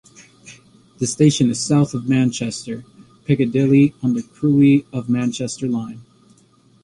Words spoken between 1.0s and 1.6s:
station is